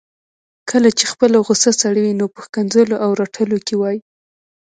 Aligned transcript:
کله 0.69 0.89
چي 0.97 1.05
خپله 1.11 1.37
غصه 1.47 1.71
سړوي 1.81 2.13
نو 2.19 2.25
په 2.33 2.39
ښکنځلو 2.45 2.95
او 3.03 3.09
رټلو 3.21 3.57
کي 3.67 3.75
وايي 3.77 3.99